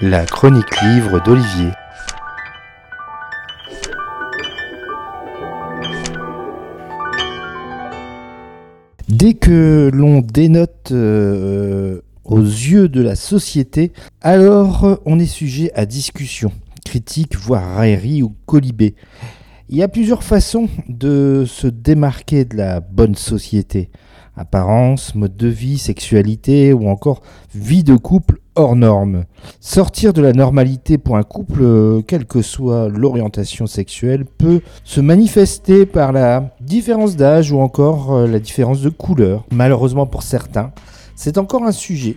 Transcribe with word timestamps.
La 0.00 0.26
chronique 0.26 0.80
livre 0.82 1.22
d'Olivier. 1.24 1.70
Dès 9.08 9.34
que 9.34 9.90
l'on 9.92 10.20
dénote 10.20 10.90
euh, 10.92 12.00
aux 12.24 12.40
yeux 12.40 12.88
de 12.88 13.00
la 13.00 13.14
société, 13.14 13.92
alors 14.20 15.00
on 15.04 15.18
est 15.18 15.26
sujet 15.26 15.70
à 15.74 15.86
discussion, 15.86 16.50
critique, 16.84 17.36
voire 17.36 17.76
raillerie 17.76 18.22
ou 18.22 18.34
colibé. 18.46 18.94
Il 19.68 19.76
y 19.76 19.82
a 19.82 19.88
plusieurs 19.88 20.24
façons 20.24 20.68
de 20.88 21.44
se 21.46 21.66
démarquer 21.66 22.44
de 22.44 22.56
la 22.56 22.80
bonne 22.80 23.14
société. 23.14 23.90
Apparence, 24.36 25.14
mode 25.14 25.36
de 25.36 25.48
vie, 25.48 25.78
sexualité 25.78 26.72
ou 26.72 26.88
encore 26.88 27.20
vie 27.54 27.84
de 27.84 27.96
couple 27.96 28.40
hors 28.54 28.76
norme. 28.76 29.24
Sortir 29.60 30.12
de 30.12 30.22
la 30.22 30.32
normalité 30.32 30.98
pour 30.98 31.16
un 31.16 31.22
couple, 31.22 31.60
euh, 31.62 32.02
quelle 32.02 32.26
que 32.26 32.42
soit 32.42 32.88
l'orientation 32.88 33.66
sexuelle, 33.66 34.24
peut 34.24 34.60
se 34.84 35.00
manifester 35.00 35.86
par 35.86 36.12
la 36.12 36.54
différence 36.60 37.16
d'âge 37.16 37.52
ou 37.52 37.60
encore 37.60 38.14
euh, 38.14 38.26
la 38.26 38.38
différence 38.38 38.80
de 38.80 38.90
couleur. 38.90 39.44
Malheureusement 39.50 40.06
pour 40.06 40.22
certains, 40.22 40.72
c'est 41.14 41.38
encore 41.38 41.64
un 41.64 41.72
sujet 41.72 42.16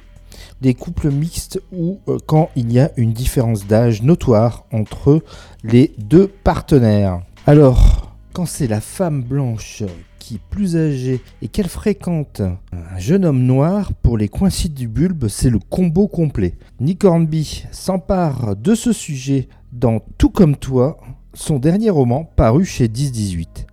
des 0.61 0.73
couples 0.73 1.11
mixtes 1.11 1.61
ou 1.71 1.99
euh, 2.07 2.17
quand 2.25 2.49
il 2.55 2.71
y 2.71 2.79
a 2.79 2.91
une 2.97 3.13
différence 3.13 3.67
d'âge 3.67 4.03
notoire 4.03 4.65
entre 4.71 5.21
les 5.63 5.93
deux 5.97 6.27
partenaires. 6.27 7.21
Alors, 7.47 7.94
quand 8.35 8.45
c'est 8.45 8.67
la 8.67 8.81
femme 8.81 9.23
blanche 9.23 9.83
qui 10.19 10.41
plus 10.49 10.75
âgée 10.75 11.21
et 11.41 11.47
qu'elle 11.47 11.69
fréquente 11.69 12.41
un 12.41 12.99
jeune 12.99 13.23
homme 13.23 13.43
noir, 13.43 13.93
pour 13.93 14.17
les 14.17 14.27
coïncides 14.27 14.73
du 14.73 14.89
bulbe, 14.89 15.29
c'est 15.29 15.49
le 15.49 15.57
combo 15.57 16.09
complet. 16.09 16.55
Nick 16.81 17.05
Hornby 17.05 17.63
s'empare 17.71 18.57
de 18.57 18.75
ce 18.75 18.91
sujet 18.91 19.47
dans 19.71 20.01
Tout 20.17 20.29
comme 20.29 20.57
toi, 20.57 20.97
son 21.33 21.59
dernier 21.59 21.89
roman 21.89 22.25
paru 22.25 22.65
chez 22.65 22.89
1018. 22.89 23.67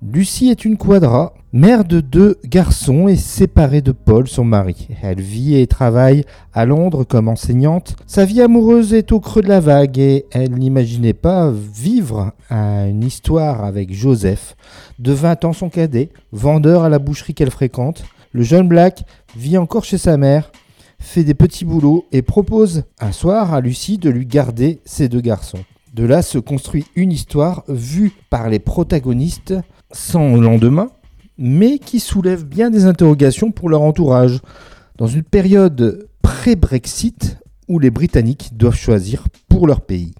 Lucie 0.00 0.48
est 0.48 0.64
une 0.64 0.78
quadra, 0.78 1.34
mère 1.52 1.84
de 1.84 2.00
deux 2.00 2.38
garçons 2.46 3.08
et 3.08 3.16
séparée 3.16 3.82
de 3.82 3.92
Paul, 3.92 4.26
son 4.26 4.44
mari. 4.44 4.88
Elle 5.02 5.20
vit 5.20 5.56
et 5.56 5.66
travaille 5.66 6.24
à 6.54 6.64
Londres 6.64 7.04
comme 7.04 7.28
enseignante. 7.28 7.94
Sa 8.06 8.24
vie 8.24 8.40
amoureuse 8.40 8.94
est 8.94 9.12
au 9.12 9.20
creux 9.20 9.42
de 9.42 9.48
la 9.48 9.60
vague 9.60 9.98
et 9.98 10.24
elle 10.30 10.52
n'imaginait 10.52 11.12
pas 11.12 11.50
vivre 11.50 12.32
une 12.50 13.04
histoire 13.04 13.64
avec 13.64 13.92
Joseph, 13.92 14.56
de 14.98 15.12
20 15.12 15.44
ans 15.44 15.52
son 15.52 15.68
cadet, 15.68 16.08
vendeur 16.32 16.84
à 16.84 16.88
la 16.88 16.98
boucherie 16.98 17.34
qu'elle 17.34 17.50
fréquente. 17.50 18.04
Le 18.32 18.42
jeune 18.42 18.66
Black 18.66 19.04
vit 19.36 19.58
encore 19.58 19.84
chez 19.84 19.98
sa 19.98 20.16
mère, 20.16 20.50
fait 20.98 21.24
des 21.24 21.34
petits 21.34 21.66
boulots 21.66 22.06
et 22.12 22.22
propose 22.22 22.84
un 22.98 23.12
soir 23.12 23.52
à 23.52 23.60
Lucie 23.60 23.98
de 23.98 24.08
lui 24.08 24.24
garder 24.24 24.80
ses 24.86 25.10
deux 25.10 25.20
garçons. 25.20 25.64
De 25.92 26.04
là 26.06 26.22
se 26.22 26.38
construit 26.38 26.86
une 26.96 27.12
histoire 27.12 27.64
vue 27.68 28.12
par 28.30 28.48
les 28.48 28.58
protagonistes 28.58 29.54
sans 29.90 30.36
lendemain, 30.36 30.88
mais 31.44 31.80
qui 31.80 31.98
soulève 31.98 32.44
bien 32.44 32.70
des 32.70 32.84
interrogations 32.84 33.50
pour 33.50 33.68
leur 33.68 33.82
entourage, 33.82 34.38
dans 34.96 35.08
une 35.08 35.24
période 35.24 36.08
pré-Brexit 36.22 37.36
où 37.66 37.80
les 37.80 37.90
Britanniques 37.90 38.50
doivent 38.56 38.76
choisir 38.76 39.24
pour 39.48 39.66
leur 39.66 39.80
pays. 39.80 40.14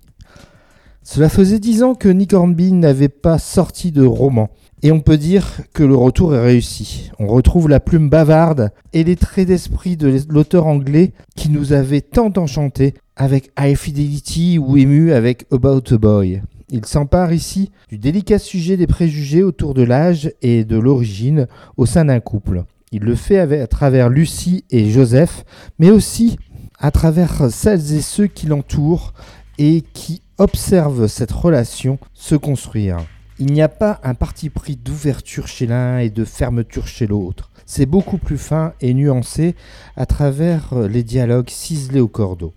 Cela 1.05 1.29
faisait 1.29 1.61
dix 1.61 1.85
ans 1.85 1.95
que 1.95 2.09
Nick 2.09 2.33
Hornby 2.33 2.73
n'avait 2.73 3.09
pas 3.09 3.39
sorti 3.39 3.93
de 3.93 4.05
roman, 4.05 4.51
et 4.83 4.91
on 4.91 4.99
peut 4.99 5.17
dire 5.17 5.61
que 5.73 5.85
le 5.85 5.95
retour 5.95 6.35
est 6.35 6.43
réussi. 6.43 7.13
On 7.21 7.29
retrouve 7.29 7.69
la 7.69 7.79
plume 7.79 8.11
bavarde 8.11 8.71
et 8.93 9.05
les 9.05 9.15
traits 9.15 9.47
d'esprit 9.47 9.97
de 9.97 10.13
l'auteur 10.29 10.67
anglais 10.67 11.13
qui 11.37 11.51
nous 11.51 11.73
avait 11.73 12.01
tant 12.01 12.33
enchanté 12.37 12.95
avec 13.15 13.53
High 13.57 13.77
Fidelity 13.77 14.59
ou 14.59 14.77
ému 14.77 15.13
avec 15.13 15.47
About 15.53 15.95
a 15.95 15.99
Boy. 15.99 16.43
Il 16.75 16.87
s'empare 16.87 17.35
ici 17.35 17.71
du 17.91 17.99
délicat 17.99 18.39
sujet 18.39 18.79
des 18.79 18.87
préjugés 18.87 19.43
autour 19.43 19.75
de 19.75 19.83
l'âge 19.83 20.33
et 20.41 20.65
de 20.65 20.79
l'origine 20.79 21.47
au 21.77 21.85
sein 21.85 22.07
d'un 22.07 22.19
couple. 22.19 22.65
Il 22.93 23.03
le 23.03 23.15
fait 23.15 23.39
à 23.39 23.67
travers 23.67 24.09
Lucie 24.09 24.65
et 24.71 24.89
Joseph, 24.89 25.45
mais 25.79 25.91
aussi 25.91 26.39
à 26.79 26.91
travers 26.91 27.51
celles 27.51 27.93
et 27.93 28.01
ceux 28.01 28.27
qui 28.27 28.47
l'entourent 28.47 29.13
et 29.59 29.85
qui 29.93 30.23
observent 30.39 31.09
cette 31.09 31.31
relation 31.31 31.99
se 32.15 32.37
construire. 32.37 32.97
Il 33.39 33.53
n'y 33.53 33.61
a 33.61 33.69
pas 33.69 34.01
un 34.03 34.15
parti 34.15 34.49
pris 34.49 34.77
d'ouverture 34.77 35.49
chez 35.49 35.67
l'un 35.67 35.99
et 35.99 36.09
de 36.09 36.25
fermeture 36.25 36.87
chez 36.87 37.07
l'autre. 37.07 37.51
C'est 37.67 37.85
beaucoup 37.85 38.17
plus 38.17 38.39
fin 38.39 38.73
et 38.81 38.95
nuancé 38.95 39.57
à 39.95 40.07
travers 40.07 40.75
les 40.89 41.03
dialogues 41.03 41.51
ciselés 41.51 42.01
au 42.01 42.09
cordeau. 42.09 42.55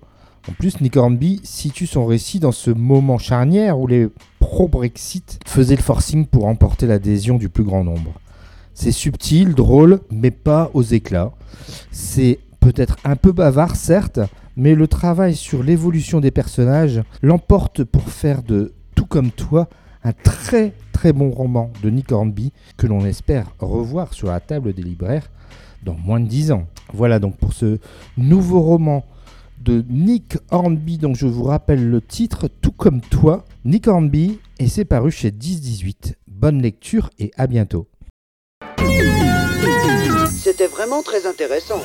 En 0.47 0.53
plus, 0.53 0.79
Nick 0.79 0.95
Hornby 0.95 1.41
situe 1.43 1.87
son 1.87 2.05
récit 2.05 2.39
dans 2.39 2.51
ce 2.51 2.69
moment 2.69 3.17
charnière 3.17 3.79
où 3.79 3.87
les 3.87 4.07
pro-Brexit 4.39 5.39
faisaient 5.45 5.75
le 5.75 5.81
forcing 5.81 6.27
pour 6.27 6.45
emporter 6.45 6.85
l'adhésion 6.85 7.37
du 7.37 7.49
plus 7.49 7.63
grand 7.63 7.83
nombre. 7.83 8.13
C'est 8.75 8.91
subtil, 8.91 9.55
drôle, 9.55 10.01
mais 10.11 10.31
pas 10.31 10.69
aux 10.73 10.83
éclats. 10.83 11.31
C'est 11.91 12.39
peut-être 12.59 12.97
un 13.03 13.15
peu 13.15 13.31
bavard, 13.31 13.75
certes, 13.75 14.19
mais 14.55 14.75
le 14.75 14.87
travail 14.87 15.35
sur 15.35 15.63
l'évolution 15.63 16.19
des 16.19 16.31
personnages 16.31 17.01
l'emporte 17.21 17.83
pour 17.83 18.03
faire 18.03 18.43
de 18.43 18.73
Tout 18.93 19.05
comme 19.05 19.31
toi 19.31 19.67
un 20.03 20.13
très 20.13 20.73
très 20.91 21.11
bon 21.11 21.31
roman 21.31 21.71
de 21.81 21.89
Nick 21.89 22.11
Hornby 22.11 22.53
que 22.77 22.85
l'on 22.85 23.03
espère 23.05 23.47
revoir 23.59 24.13
sur 24.13 24.27
la 24.27 24.39
table 24.39 24.73
des 24.73 24.83
libraires 24.83 25.29
dans 25.83 25.95
moins 25.95 26.19
de 26.19 26.27
10 26.27 26.51
ans. 26.51 26.67
Voilà 26.93 27.19
donc 27.19 27.35
pour 27.37 27.53
ce 27.53 27.79
nouveau 28.17 28.61
roman 28.61 29.03
de 29.59 29.83
Nick 29.89 30.37
Hornby, 30.51 30.97
dont 30.97 31.13
je 31.13 31.27
vous 31.27 31.43
rappelle 31.43 31.89
le 31.89 32.01
titre, 32.01 32.47
Tout 32.61 32.71
comme 32.71 33.01
toi, 33.01 33.45
Nick 33.63 33.87
Hornby, 33.87 34.39
et 34.59 34.67
c'est 34.67 34.85
paru 34.85 35.11
chez 35.11 35.31
1018. 35.31 36.17
Bonne 36.27 36.61
lecture 36.61 37.09
et 37.19 37.31
à 37.37 37.47
bientôt. 37.47 37.87
C'était 40.31 40.67
vraiment 40.67 41.01
très 41.01 41.25
intéressant. 41.25 41.81